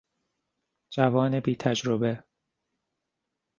جوان 0.93 1.39
بیتجربه 1.39 2.23